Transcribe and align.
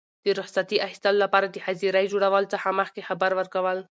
د 0.23 0.25
رخصتي 0.39 0.77
اخیستلو 0.85 1.21
لپاره 1.25 1.45
د 1.49 1.55
حاضرۍ 1.65 2.05
جوړولو 2.13 2.51
څخه 2.53 2.75
مخکي 2.79 3.01
خبر 3.09 3.31
ورکول. 3.35 3.79